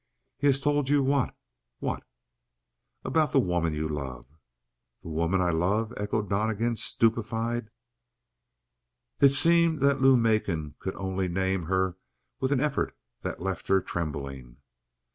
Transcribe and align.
"He 0.39 0.47
has 0.47 0.59
told 0.59 0.89
you 0.89 1.03
what? 1.03 1.37
What?" 1.77 2.01
"About 3.05 3.33
the 3.33 3.39
woman 3.39 3.75
you 3.75 3.87
love." 3.87 4.25
"The 5.03 5.09
woman 5.09 5.39
I 5.41 5.51
love?" 5.51 5.93
echoed 5.95 6.27
Donnegan, 6.27 6.75
stupefied. 6.75 7.69
It 9.19 9.29
seemed 9.29 9.77
that 9.77 10.01
Lou 10.01 10.17
Macon 10.17 10.73
could 10.79 10.95
only 10.95 11.27
name 11.27 11.65
her 11.65 11.97
with 12.39 12.51
an 12.51 12.59
effort 12.59 12.97
that 13.21 13.43
left 13.43 13.67
her 13.67 13.79
trembling. 13.79 14.57